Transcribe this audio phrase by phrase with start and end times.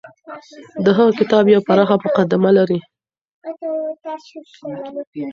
[0.85, 2.79] د هغه کتاب يوه پراخه مقدمه لري.